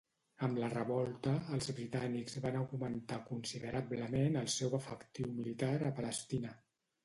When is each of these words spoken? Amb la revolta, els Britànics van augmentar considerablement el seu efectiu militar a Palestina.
Amb 0.45 0.59
la 0.61 0.69
revolta, 0.69 1.33
els 1.57 1.69
Britànics 1.81 2.39
van 2.47 2.57
augmentar 2.63 3.21
considerablement 3.29 4.43
el 4.45 4.51
seu 4.57 4.77
efectiu 4.81 5.33
militar 5.39 5.75
a 5.93 5.97
Palestina. 6.03 6.61